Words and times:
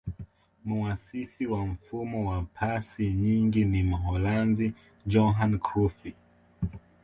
muasisi 0.65 1.47
wa 1.47 1.65
mfumo 1.65 2.29
wa 2.29 2.41
pasi 2.43 3.11
nyingi 3.13 3.65
ni 3.65 3.83
mholanzi 3.83 4.73
johan 5.05 5.59
crufy 5.59 6.13